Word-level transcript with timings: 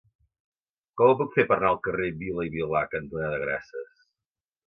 Com 1.01 1.09
ho 1.11 1.17
puc 1.19 1.35
fer 1.35 1.45
per 1.51 1.57
anar 1.57 1.67
al 1.73 1.77
carrer 1.87 2.09
Vila 2.23 2.47
i 2.49 2.51
Vilà 2.55 2.83
cantonada 2.95 3.43
Grases? 3.43 3.89